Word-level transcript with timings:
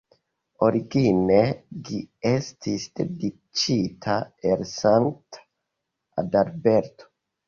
Origine 0.67 1.35
ĝi 1.89 1.99
estis 2.29 2.87
dediĉita 2.99 4.15
al 4.53 4.63
Sankta 4.71 5.43
Adalberto. 6.23 7.07